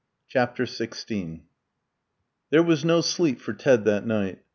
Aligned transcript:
CHAPTER 0.27 0.63
XVI 0.65 1.41
There 2.49 2.63
was 2.63 2.83
no 2.83 3.01
sleep 3.01 3.39
for 3.39 3.53
Ted 3.53 3.85
that 3.85 4.03
night. 4.03 4.39